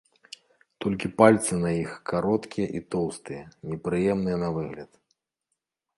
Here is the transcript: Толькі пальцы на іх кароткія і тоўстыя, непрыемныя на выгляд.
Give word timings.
Толькі 0.85 1.11
пальцы 1.19 1.59
на 1.65 1.71
іх 1.81 1.91
кароткія 2.11 2.67
і 2.79 2.83
тоўстыя, 2.95 3.43
непрыемныя 3.75 4.37
на 4.45 4.49
выгляд. 4.57 4.91